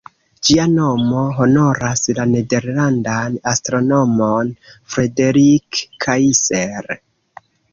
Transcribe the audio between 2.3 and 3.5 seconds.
nederlandan